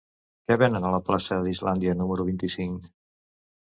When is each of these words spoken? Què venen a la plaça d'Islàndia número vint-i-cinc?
Què 0.47 0.57
venen 0.61 0.87
a 0.87 0.93
la 0.95 1.01
plaça 1.11 1.39
d'Islàndia 1.45 1.97
número 2.03 2.29
vint-i-cinc? 2.35 2.95